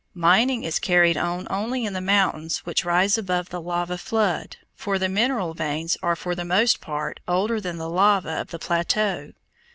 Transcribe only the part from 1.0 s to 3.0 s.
on only in the mountains which